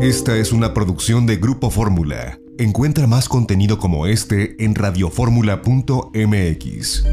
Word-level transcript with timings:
Esta 0.00 0.36
es 0.38 0.52
una 0.52 0.72
producción 0.72 1.26
de 1.26 1.36
Grupo 1.36 1.68
Fórmula. 1.68 2.38
Encuentra 2.56 3.06
más 3.06 3.28
contenido 3.28 3.78
como 3.78 4.06
este 4.06 4.56
en 4.64 4.74
radioformula.mx. 4.74 7.04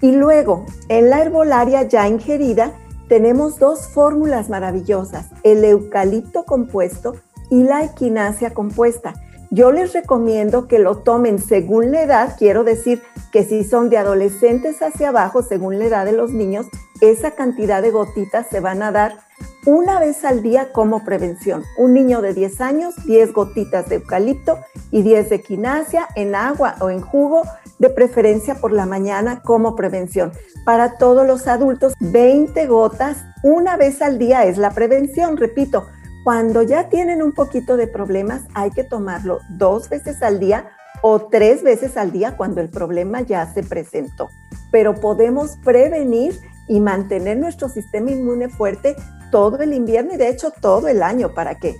Y 0.00 0.12
luego, 0.12 0.66
en 0.88 1.10
la 1.10 1.20
herbolaria 1.22 1.82
ya 1.84 2.08
ingerida, 2.08 2.72
tenemos 3.08 3.58
dos 3.58 3.88
fórmulas 3.88 4.48
maravillosas, 4.48 5.26
el 5.42 5.64
eucalipto 5.64 6.44
compuesto 6.44 7.14
y 7.50 7.62
la 7.62 7.84
equinacia 7.84 8.54
compuesta. 8.54 9.14
Yo 9.50 9.70
les 9.70 9.92
recomiendo 9.92 10.66
que 10.66 10.78
lo 10.78 10.98
tomen 10.98 11.38
según 11.38 11.92
la 11.92 12.02
edad, 12.02 12.36
quiero 12.38 12.64
decir 12.64 13.02
que 13.32 13.44
si 13.44 13.64
son 13.64 13.90
de 13.90 13.98
adolescentes 13.98 14.80
hacia 14.80 15.10
abajo, 15.10 15.42
según 15.42 15.78
la 15.78 15.84
edad 15.84 16.06
de 16.06 16.12
los 16.12 16.32
niños, 16.32 16.66
esa 17.02 17.32
cantidad 17.32 17.82
de 17.82 17.90
gotitas 17.90 18.46
se 18.50 18.60
van 18.60 18.82
a 18.82 18.92
dar 18.92 19.18
una 19.66 20.00
vez 20.00 20.24
al 20.24 20.42
día 20.42 20.72
como 20.72 21.04
prevención. 21.04 21.62
Un 21.76 21.94
niño 21.94 22.20
de 22.20 22.34
10 22.34 22.60
años, 22.60 22.94
10 23.06 23.32
gotitas 23.32 23.88
de 23.88 23.96
eucalipto 23.96 24.58
y 24.90 25.02
10 25.02 25.30
de 25.30 25.36
equinacia 25.36 26.08
en 26.16 26.34
agua 26.34 26.76
o 26.80 26.90
en 26.90 27.00
jugo, 27.00 27.42
de 27.78 27.90
preferencia 27.90 28.56
por 28.56 28.72
la 28.72 28.86
mañana 28.86 29.42
como 29.42 29.74
prevención. 29.76 30.32
Para 30.64 30.98
todos 30.98 31.26
los 31.26 31.46
adultos, 31.46 31.94
20 32.00 32.66
gotas 32.66 33.18
una 33.42 33.76
vez 33.76 34.02
al 34.02 34.18
día 34.18 34.44
es 34.44 34.58
la 34.58 34.70
prevención, 34.70 35.36
repito. 35.36 35.86
Cuando 36.24 36.62
ya 36.62 36.88
tienen 36.88 37.22
un 37.22 37.32
poquito 37.32 37.76
de 37.76 37.88
problemas, 37.88 38.42
hay 38.54 38.70
que 38.70 38.84
tomarlo 38.84 39.40
dos 39.50 39.88
veces 39.88 40.22
al 40.22 40.38
día 40.38 40.70
o 41.02 41.22
tres 41.22 41.64
veces 41.64 41.96
al 41.96 42.12
día 42.12 42.36
cuando 42.36 42.60
el 42.60 42.68
problema 42.68 43.22
ya 43.22 43.52
se 43.52 43.64
presentó. 43.64 44.28
Pero 44.70 44.94
podemos 44.94 45.56
prevenir 45.64 46.38
y 46.68 46.80
mantener 46.80 47.36
nuestro 47.38 47.68
sistema 47.68 48.12
inmune 48.12 48.48
fuerte 48.48 48.94
todo 49.32 49.58
el 49.62 49.72
invierno 49.72 50.14
y 50.14 50.18
de 50.18 50.28
hecho 50.28 50.52
todo 50.52 50.86
el 50.86 51.02
año 51.02 51.34
para 51.34 51.58
que 51.58 51.74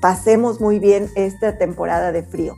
pasemos 0.00 0.60
muy 0.60 0.78
bien 0.78 1.10
esta 1.16 1.58
temporada 1.58 2.12
de 2.12 2.22
frío. 2.22 2.54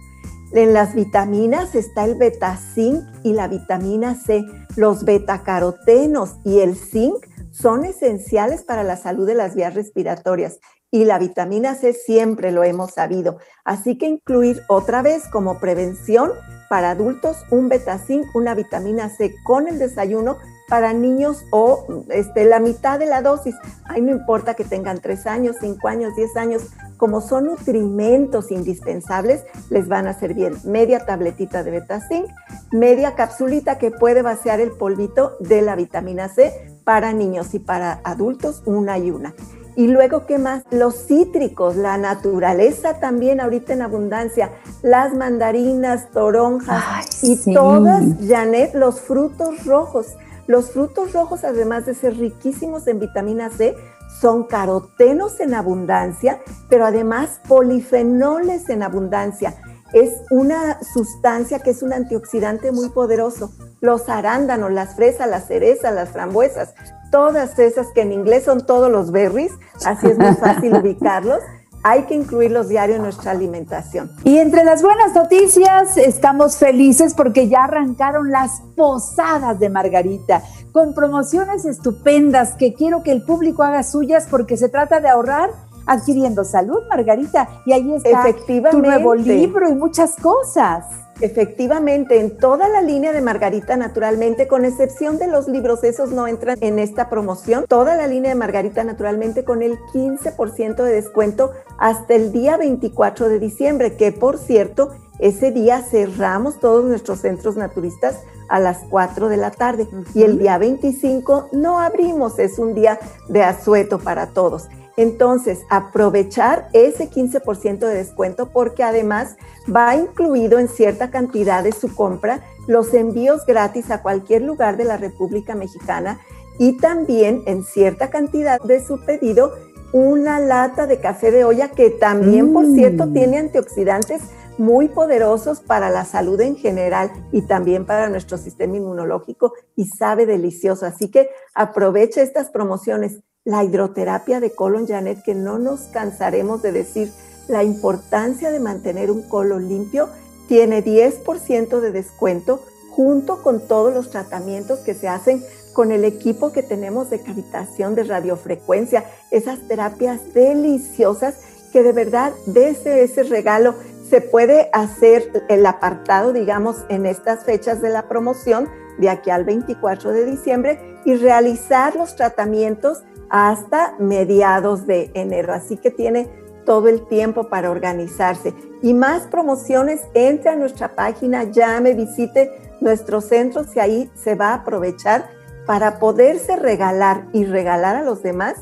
En 0.53 0.75
las 0.75 0.95
vitaminas 0.95 1.75
está 1.75 2.05
el 2.05 2.17
beta-zinc 2.17 3.03
y 3.23 3.33
la 3.33 3.49
vitamina 3.49 4.15
C. 4.15 4.45
Los 4.77 5.05
betacarotenos 5.05 6.37
y 6.45 6.61
el 6.61 6.77
zinc 6.77 7.27
son 7.51 7.85
esenciales 7.85 8.63
para 8.63 8.85
la 8.85 8.97
salud 8.97 9.27
de 9.27 9.35
las 9.35 9.55
vías 9.55 9.75
respiratorias 9.75 10.59
y 10.91 11.05
la 11.05 11.19
vitamina 11.19 11.75
C 11.75 11.93
siempre 11.93 12.53
lo 12.53 12.63
hemos 12.63 12.93
sabido. 12.93 13.39
Así 13.65 13.99
que 13.99 14.07
incluir 14.07 14.63
otra 14.69 15.03
vez 15.03 15.25
como 15.27 15.59
prevención 15.59 16.31
para 16.71 16.91
adultos 16.91 17.37
un 17.51 17.69
beta-zinc, 17.69 18.27
una 18.35 18.55
vitamina 18.55 19.09
C 19.09 19.35
con 19.45 19.67
el 19.67 19.81
desayuno 19.81 20.39
para 20.69 20.93
niños 20.93 21.45
o 21.51 22.05
este, 22.11 22.45
la 22.45 22.61
mitad 22.61 22.99
de 22.99 23.07
la 23.07 23.23
dosis. 23.23 23.55
Ahí 23.85 24.01
no 24.01 24.13
importa 24.13 24.55
que 24.55 24.65
tengan 24.65 25.01
3 25.01 25.27
años, 25.27 25.57
5 25.61 25.89
años, 25.89 26.17
10 26.17 26.37
años, 26.37 26.63
como 26.97 27.21
son 27.21 27.47
nutrimentos 27.47 28.51
indispensables, 28.51 29.45
les 29.71 29.89
van 29.89 30.07
a 30.07 30.11
hacer 30.11 30.35
bien. 30.35 30.55
Media 30.65 31.05
tabletita 31.05 31.63
de 31.63 31.71
Betazinc, 31.71 32.27
media 32.73 33.15
capsulita 33.15 33.79
que 33.79 33.91
puede 33.91 34.23
vaciar 34.23 34.61
el 34.61 34.71
polvito 34.71 35.37
de 35.41 35.63
la 35.63 35.77
vitamina 35.77 36.29
C 36.29 36.53
para 36.85 37.13
niños 37.13 37.55
y 37.55 37.59
para 37.59 38.01
adultos, 38.05 38.63
una 38.65 38.99
y 38.99 39.11
una. 39.11 39.35
Y 39.77 39.89
luego, 39.89 40.25
¿qué 40.27 40.39
más? 40.39 40.63
Los 40.71 41.07
cítricos, 41.07 41.75
la 41.75 41.99
naturaleza 41.99 43.01
también 43.01 43.41
ahorita 43.41 43.73
en 43.73 43.83
abundancia, 43.83 44.51
las 44.83 45.15
mandarinas, 45.15 46.11
toronjas 46.13 47.25
y 47.25 47.53
todas, 47.53 48.05
Janet, 48.27 48.75
los 48.75 49.01
frutos 49.01 49.65
rojos. 49.67 50.15
Los 50.47 50.71
frutos 50.71 51.13
rojos, 51.13 51.45
además 51.45 51.87
de 51.87 51.95
ser 51.95 52.17
riquísimos 52.17 52.87
en 52.87 53.01
vitamina 53.01 53.51
C, 53.51 53.75
son 54.21 54.45
carotenos 54.45 55.41
en 55.41 55.55
abundancia, 55.55 56.41
pero 56.69 56.87
además 56.87 57.41
polifenoles 57.49 58.69
en 58.69 58.83
abundancia. 58.83 59.55
Es 59.93 60.13
una 60.31 60.81
sustancia 60.83 61.61
que 61.61 61.71
es 61.71 61.83
un 61.83 61.93
antioxidante 61.93 62.73
muy 62.73 62.91
poderoso. 62.91 63.53
Los 63.81 64.09
arándanos, 64.09 64.73
las 64.73 64.97
fresas, 64.97 65.29
las 65.29 65.47
cerezas, 65.47 65.95
las 65.95 66.11
frambuesas, 66.11 66.75
todas 67.11 67.59
esas 67.59 67.89
que 67.93 68.03
en 68.03 68.13
inglés 68.13 68.45
son 68.45 68.67
todos 68.67 68.91
los 68.91 69.13
berries, 69.13 69.53
así 69.85 70.09
es 70.09 70.19
muy 70.19 70.35
fácil 70.35 70.75
ubicarlos 70.81 71.41
hay 71.85 72.05
que 72.05 72.15
incluirlos 72.15 72.69
diario 72.69 72.97
en 72.97 73.03
nuestra 73.03 73.31
alimentación. 73.31 74.11
Y 74.25 74.39
entre 74.39 74.65
las 74.65 74.83
buenas 74.83 75.15
noticias, 75.15 75.99
estamos 75.99 76.57
felices 76.57 77.13
porque 77.15 77.47
ya 77.47 77.65
arrancaron 77.65 78.31
las 78.31 78.63
posadas 78.75 79.61
de 79.61 79.69
Margarita, 79.69 80.43
con 80.73 80.95
promociones 80.95 81.67
estupendas 81.67 82.55
que 82.55 82.73
quiero 82.73 83.03
que 83.03 83.13
el 83.13 83.23
público 83.23 83.63
haga 83.63 83.83
suyas 83.83 84.27
porque 84.31 84.57
se 84.57 84.71
trata 84.71 85.01
de 85.01 85.11
ahorrar 85.11 85.51
adquiriendo 85.87 86.45
salud, 86.45 86.81
Margarita. 86.89 87.49
Y 87.67 87.73
ahí 87.73 87.95
está 87.95 88.35
tu 88.71 88.79
nuevo 88.79 89.15
libro 89.15 89.69
y 89.69 89.75
muchas 89.75 90.17
cosas. 90.17 90.85
Efectivamente, 91.21 92.19
en 92.19 92.37
toda 92.39 92.69
la 92.69 92.83
línea 92.83 93.13
de 93.13 93.21
Margarita, 93.21 93.77
naturalmente, 93.77 94.49
con 94.49 94.65
excepción 94.65 95.17
de 95.17 95.29
los 95.29 95.47
libros, 95.47 95.85
esos 95.85 96.11
no 96.11 96.27
entran 96.27 96.59
en 96.61 96.81
esta 96.81 97.09
promoción, 97.09 97.67
toda 97.69 97.95
la 97.95 98.09
línea 98.09 98.31
de 98.31 98.35
Margarita, 98.35 98.83
naturalmente, 98.83 99.45
con 99.45 99.63
el 99.63 99.79
15% 99.93 100.83
de 100.83 100.93
descuento 100.93 101.53
hasta 101.79 102.15
el 102.15 102.33
día 102.33 102.57
24 102.57 103.29
de 103.29 103.39
diciembre, 103.39 103.97
que 103.97 104.11
por 104.11 104.39
cierto, 104.39 104.91
ese 105.21 105.53
día 105.53 105.83
cerramos 105.83 106.59
todos 106.59 106.85
nuestros 106.85 107.21
centros 107.21 107.57
naturistas 107.57 108.19
a 108.49 108.59
las 108.59 108.79
4 108.91 109.29
de 109.29 109.37
la 109.37 109.53
tarde 109.53 109.89
y 110.15 110.23
el 110.23 110.39
día 110.39 110.59
25 110.59 111.51
no 111.53 111.81
abrimos, 111.81 112.39
es 112.39 112.59
un 112.59 112.75
día 112.75 112.99
de 113.29 113.43
asueto 113.43 113.99
para 113.99 114.31
todos. 114.31 114.69
Entonces, 114.97 115.61
aprovechar 115.71 116.69
ese 116.73 117.11
15% 117.11 117.79
de 117.79 117.95
descuento 117.95 118.51
porque 118.51 118.83
además 118.83 119.37
va 119.75 119.97
incluido 119.97 120.59
en 120.59 120.69
cierta 120.69 121.11
cantidad 121.11 121.65
de 121.65 121.73
su 121.73 121.95
compra 121.95 122.43
los 122.67 122.95
envíos 122.95 123.45
gratis 123.45 123.91
a 123.91 124.03
cualquier 124.03 124.43
lugar 124.43 124.77
de 124.77 124.85
la 124.85 124.97
República 124.97 125.55
Mexicana 125.55 126.21
y 126.59 126.77
también 126.77 127.43
en 127.47 127.65
cierta 127.65 128.11
cantidad 128.11 128.61
de 128.61 128.85
su 128.85 129.05
pedido 129.05 129.53
una 129.93 130.41
lata 130.41 130.87
de 130.87 130.99
café 130.99 131.31
de 131.31 131.45
olla 131.45 131.69
que 131.69 131.91
también, 131.91 132.53
por 132.53 132.67
cierto, 132.67 133.07
mm. 133.07 133.13
tiene 133.13 133.39
antioxidantes 133.39 134.23
muy 134.59 134.89
poderosos 134.89 135.61
para 135.61 135.91
la 135.91 136.05
salud 136.05 136.41
en 136.41 136.57
general 136.57 137.13
y 137.33 137.43
también 137.43 137.87
para 137.87 138.09
nuestro 138.09 138.39
sistema 138.39 138.77
inmunológico 138.77 139.53
y 139.77 139.87
sabe 139.87 140.27
delicioso. 140.27 140.87
Así 140.87 141.11
que 141.11 141.31
aproveche 141.55 142.23
estas 142.23 142.51
promociones. 142.51 143.21
La 143.45 143.63
hidroterapia 143.63 144.41
de 144.41 144.55
colon 144.55 144.87
Janet, 144.87 145.23
que 145.23 145.35
no 145.35 145.59
nos 145.59 145.83
cansaremos 145.83 146.63
de 146.63 146.73
decir 146.73 147.13
la 147.47 147.63
importancia 147.63 148.51
de 148.51 148.59
mantener 148.59 149.11
un 149.11 149.21
colon 149.21 149.69
limpio, 149.69 150.09
tiene 150.49 150.83
10% 150.83 151.81
de 151.81 151.93
descuento 151.93 152.65
junto 152.91 153.43
con 153.43 153.67
todos 153.69 153.93
los 153.93 154.09
tratamientos 154.09 154.79
que 154.79 154.95
se 154.95 155.09
hacen 155.09 155.45
con 155.75 155.93
el 155.93 156.05
equipo 156.05 156.53
que 156.53 156.63
tenemos 156.63 157.11
de 157.11 157.21
cavitación 157.21 157.95
de 157.95 158.05
radiofrecuencia, 158.05 159.05
esas 159.31 159.59
terapias 159.69 160.33
deliciosas 160.33 161.35
que 161.71 161.83
de 161.83 161.93
verdad 161.93 162.33
desde 162.47 163.03
ese 163.03 163.25
regalo 163.25 163.75
se 164.09 164.23
puede 164.23 164.71
hacer 164.73 165.45
el 165.51 165.67
apartado, 165.67 166.33
digamos, 166.33 166.85
en 166.89 167.05
estas 167.05 167.45
fechas 167.45 167.83
de 167.83 167.91
la 167.91 168.09
promoción, 168.09 168.71
de 168.99 169.11
aquí 169.11 169.29
al 169.31 169.45
24 169.45 170.13
de 170.13 170.25
diciembre, 170.25 170.94
y 171.05 171.17
realizar 171.17 171.97
los 171.97 172.17
tratamientos 172.17 173.03
hasta 173.31 173.95
mediados 173.99 174.87
de 174.87 175.11
enero. 175.15 175.53
Así 175.53 175.77
que 175.77 175.91
tiene 175.91 176.29
todo 176.65 176.89
el 176.89 177.07
tiempo 177.07 177.49
para 177.49 177.71
organizarse. 177.71 178.55
Y 178.83 178.95
más 178.95 179.23
promociones, 179.23 180.01
entre 180.15 180.51
a 180.51 180.57
nuestra 180.57 180.95
página, 180.95 181.45
llame, 181.45 181.95
visite 181.95 182.51
nuestros 182.81 183.27
centros 183.27 183.75
y 183.77 183.81
ahí 183.81 184.11
se 184.15 184.35
va 184.35 184.51
a 184.51 184.55
aprovechar 184.55 185.31
para 185.67 185.99
poderse 185.99 186.57
regalar 186.57 187.27
y 187.33 187.45
regalar 187.45 187.97
a 187.97 188.03
los 188.03 188.23
demás 188.23 188.57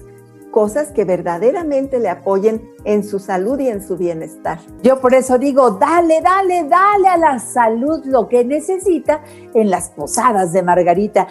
cosas 0.50 0.92
que 0.92 1.04
verdaderamente 1.04 1.98
le 1.98 2.08
apoyen 2.08 2.71
en 2.84 3.04
su 3.04 3.18
salud 3.18 3.58
y 3.60 3.68
en 3.68 3.82
su 3.82 3.96
bienestar. 3.96 4.58
Yo 4.82 5.00
por 5.00 5.14
eso 5.14 5.38
digo, 5.38 5.70
dale, 5.72 6.20
dale, 6.20 6.64
dale 6.64 7.08
a 7.08 7.16
la 7.16 7.38
salud 7.38 8.04
lo 8.04 8.28
que 8.28 8.44
necesita 8.44 9.22
en 9.54 9.70
las 9.70 9.88
posadas 9.90 10.52
de 10.52 10.62
Margarita. 10.62 11.28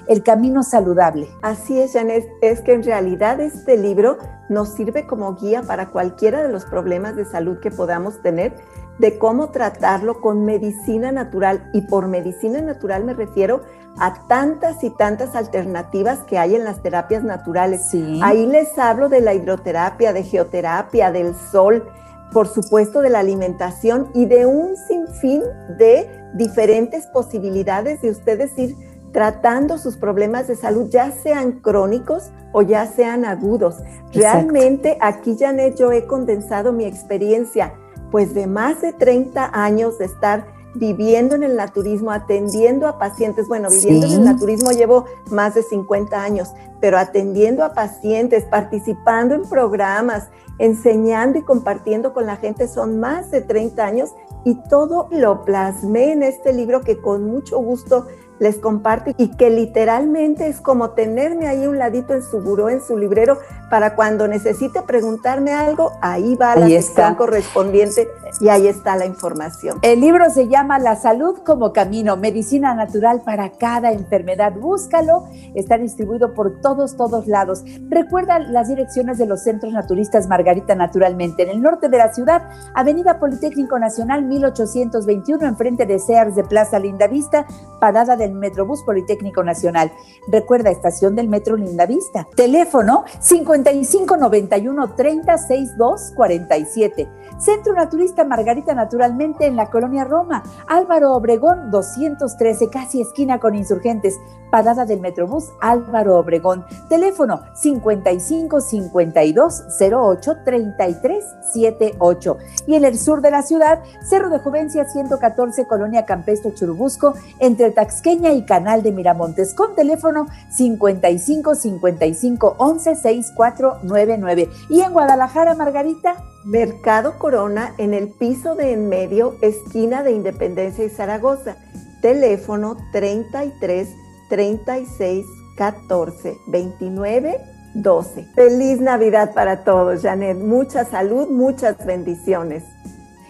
el 0.07 0.23
camino 0.23 0.63
saludable. 0.63 1.27
Así 1.41 1.79
es, 1.79 1.93
Janet, 1.93 2.27
es 2.41 2.61
que 2.61 2.73
en 2.73 2.83
realidad 2.83 3.39
este 3.39 3.77
libro 3.77 4.17
nos 4.49 4.69
sirve 4.69 5.07
como 5.07 5.35
guía 5.35 5.63
para 5.63 5.89
cualquiera 5.89 6.43
de 6.43 6.49
los 6.49 6.65
problemas 6.65 7.15
de 7.15 7.25
salud 7.25 7.59
que 7.59 7.71
podamos 7.71 8.21
tener 8.21 8.53
de 8.99 9.17
cómo 9.17 9.49
tratarlo 9.49 10.21
con 10.21 10.45
medicina 10.45 11.11
natural. 11.11 11.69
Y 11.73 11.81
por 11.81 12.07
medicina 12.07 12.61
natural 12.61 13.03
me 13.03 13.13
refiero 13.13 13.61
a 13.97 14.27
tantas 14.27 14.83
y 14.83 14.89
tantas 14.91 15.35
alternativas 15.35 16.19
que 16.19 16.37
hay 16.37 16.55
en 16.55 16.63
las 16.63 16.81
terapias 16.81 17.23
naturales. 17.23 17.89
Ahí 18.21 18.45
les 18.45 18.77
hablo 18.77 19.09
de 19.09 19.21
la 19.21 19.33
hidroterapia, 19.33 20.13
de 20.13 20.23
geoterapia, 20.23 21.11
del 21.11 21.35
sol, 21.35 21.89
por 22.31 22.47
supuesto 22.47 23.01
de 23.01 23.09
la 23.09 23.19
alimentación 23.19 24.09
y 24.13 24.25
de 24.25 24.45
un 24.45 24.77
sinfín 24.77 25.43
de 25.77 26.09
diferentes 26.33 27.07
posibilidades 27.07 28.01
de 28.01 28.11
ustedes 28.11 28.57
ir 28.57 28.75
tratando 29.11 29.77
sus 29.77 29.97
problemas 29.97 30.47
de 30.47 30.55
salud, 30.55 30.87
ya 30.89 31.11
sean 31.11 31.59
crónicos 31.59 32.31
o 32.53 32.61
ya 32.61 32.85
sean 32.85 33.25
agudos. 33.25 33.77
Realmente 34.13 34.97
aquí, 35.01 35.37
Janet, 35.39 35.75
yo 35.77 35.91
he 35.91 36.05
condensado 36.05 36.71
mi 36.71 36.85
experiencia 36.85 37.73
pues 38.11 38.33
de 38.33 38.45
más 38.45 38.81
de 38.81 38.91
30 38.93 39.51
años 39.53 39.97
de 39.97 40.05
estar 40.05 40.45
viviendo 40.73 41.35
en 41.35 41.43
el 41.43 41.55
naturismo, 41.55 42.11
atendiendo 42.11 42.87
a 42.87 42.97
pacientes. 42.97 43.47
Bueno, 43.47 43.69
viviendo 43.69 44.05
en 44.05 44.13
el 44.13 44.23
naturismo 44.25 44.71
llevo 44.71 45.05
más 45.29 45.55
de 45.55 45.63
50 45.63 46.21
años, 46.21 46.49
pero 46.79 46.97
atendiendo 46.97 47.63
a 47.63 47.73
pacientes, 47.73 48.45
participando 48.45 49.35
en 49.35 49.43
programas, 49.43 50.29
enseñando 50.59 51.39
y 51.39 51.43
compartiendo 51.43 52.13
con 52.13 52.25
la 52.25 52.35
gente 52.35 52.67
son 52.67 52.99
más 52.99 53.31
de 53.31 53.41
30 53.41 53.83
años 53.83 54.11
y 54.43 54.55
todo 54.69 55.07
lo 55.11 55.43
plasmé 55.43 56.11
en 56.11 56.23
este 56.23 56.53
libro 56.53 56.81
que 56.81 56.99
con 56.99 57.25
mucho 57.25 57.59
gusto 57.59 58.07
les 58.41 58.57
comparte 58.57 59.13
y 59.17 59.29
que 59.29 59.51
literalmente 59.51 60.47
es 60.47 60.59
como 60.61 60.89
tenerme 60.89 61.47
ahí 61.47 61.67
un 61.67 61.77
ladito 61.77 62.15
en 62.15 62.23
su 62.23 62.41
buró, 62.41 62.69
en 62.69 62.81
su 62.81 62.97
librero, 62.97 63.37
para 63.69 63.95
cuando 63.95 64.27
necesite 64.27 64.81
preguntarme 64.81 65.53
algo, 65.53 65.91
ahí 66.01 66.35
va 66.35 66.55
la 66.55 66.67
sección 66.67 67.13
correspondiente 67.15 68.09
y 68.39 68.49
ahí 68.49 68.67
está 68.67 68.95
la 68.95 69.05
información. 69.05 69.77
El 69.83 70.01
libro 70.01 70.29
se 70.31 70.47
llama 70.47 70.79
La 70.79 70.95
salud 70.95 71.37
como 71.45 71.71
camino, 71.71 72.17
medicina 72.17 72.73
natural 72.73 73.21
para 73.21 73.51
cada 73.51 73.91
enfermedad. 73.91 74.53
Búscalo, 74.53 75.25
está 75.53 75.77
distribuido 75.77 76.33
por 76.33 76.61
todos, 76.61 76.97
todos 76.97 77.27
lados. 77.27 77.63
Recuerda 77.89 78.39
las 78.39 78.69
direcciones 78.69 79.19
de 79.19 79.27
los 79.27 79.43
centros 79.43 79.71
naturistas 79.71 80.27
Margarita 80.27 80.73
Naturalmente. 80.73 81.43
En 81.43 81.49
el 81.49 81.61
norte 81.61 81.89
de 81.89 81.97
la 81.97 82.11
ciudad, 82.11 82.49
Avenida 82.73 83.19
Politécnico 83.19 83.77
Nacional 83.77 84.23
1821, 84.23 85.45
enfrente 85.45 85.85
de 85.85 85.99
Sears 85.99 86.35
de 86.35 86.43
Plaza 86.43 86.79
Lindavista, 86.79 87.45
parada 87.79 88.15
del 88.15 88.30
Metrobús 88.39 88.83
Politécnico 88.83 89.43
Nacional. 89.43 89.91
Recuerda, 90.27 90.69
estación 90.69 91.15
del 91.15 91.27
Metro 91.27 91.55
Lindavista. 91.55 92.27
Teléfono 92.35 93.05
5591 93.19 94.95
3062 94.95 96.13
47. 96.15 97.07
Centro 97.39 97.73
Naturista 97.73 98.23
Margarita 98.23 98.73
Naturalmente 98.73 99.45
en 99.45 99.55
la 99.55 99.69
colonia 99.69 100.03
Roma. 100.03 100.43
Álvaro 100.67 101.13
Obregón 101.13 101.71
213, 101.71 102.69
casi 102.69 103.01
esquina 103.01 103.39
con 103.39 103.55
insurgentes. 103.55 104.19
Parada 104.51 104.85
del 104.85 104.99
Metrobús 104.99 105.49
Álvaro 105.61 106.17
Obregón. 106.19 106.65
Teléfono 106.89 107.41
55 107.55 108.61
52 108.61 109.63
08 109.79 110.35
33 110.43 111.25
78. 111.53 112.37
Y 112.67 112.75
en 112.75 112.85
el 112.85 112.99
sur 112.99 113.21
de 113.21 113.31
la 113.31 113.41
ciudad, 113.41 113.81
Cerro 114.03 114.29
de 114.29 114.39
Juvencia 114.39 114.85
114, 114.85 115.65
Colonia 115.65 116.05
Campestre 116.05 116.53
Churubusco, 116.53 117.13
entre 117.39 117.71
Taxqueña 117.71 118.20
y 118.29 118.43
Canal 118.45 118.83
de 118.83 118.91
Miramontes, 118.91 119.55
con 119.55 119.75
teléfono 119.75 120.27
55 120.49 121.55
55 121.55 122.55
11 122.57 122.95
6499. 122.95 124.49
Y 124.69 124.81
en 124.81 124.93
Guadalajara, 124.93 125.55
Margarita. 125.55 126.15
Mercado 126.43 127.19
Corona 127.19 127.73
en 127.77 127.93
el 127.93 128.09
piso 128.09 128.55
de 128.55 128.73
en 128.73 128.89
medio, 128.89 129.35
esquina 129.41 130.01
de 130.01 130.11
Independencia 130.11 130.83
y 130.83 130.89
Zaragoza. 130.89 131.55
Teléfono 132.01 132.77
33 132.91 133.89
36 134.29 135.25
14 135.55 136.37
29 136.47 137.39
12. 137.73 138.27
Feliz 138.35 138.79
Navidad 138.81 139.33
para 139.33 139.63
todos, 139.63 140.01
Janet. 140.01 140.37
Mucha 140.37 140.85
salud, 140.85 141.27
muchas 141.29 141.85
bendiciones. 141.85 142.63